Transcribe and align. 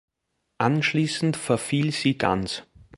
Anschließend 0.57 1.37
verfiel 1.37 1.91
sie 1.91 2.17
ganz. 2.17 2.63